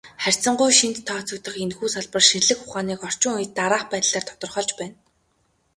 Харьцангуй 0.23 0.71
шинэд 0.79 0.97
тооцогдох 1.07 1.55
энэхүү 1.63 1.87
салбар 1.95 2.23
шинжлэх 2.29 2.59
ухааныг 2.65 3.01
орчин 3.07 3.33
үед 3.37 3.51
дараах 3.57 3.83
байдлаар 3.91 4.23
тодорхойлж 4.27 4.71
байна. 4.79 4.95